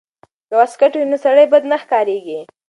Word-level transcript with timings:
که 0.47 0.53
واسکټ 0.59 0.91
وي 0.95 1.05
نو 1.11 1.17
سړی 1.23 1.45
نه 1.47 1.51
بد 1.51 1.63
ښکاریږي. 1.83 2.39